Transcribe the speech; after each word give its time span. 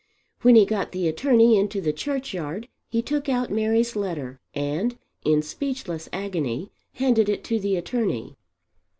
When 0.41 0.55
he 0.55 0.65
got 0.65 0.93
the 0.93 1.07
attorney 1.07 1.59
into 1.59 1.79
the 1.79 1.93
churchyard 1.93 2.67
he 2.89 3.03
took 3.03 3.29
out 3.29 3.51
Mary's 3.51 3.95
letter 3.95 4.39
and 4.55 4.97
in 5.23 5.43
speechless 5.43 6.09
agony 6.11 6.71
handed 6.93 7.29
it 7.29 7.43
to 7.43 7.59
the 7.59 7.75
attorney. 7.75 8.35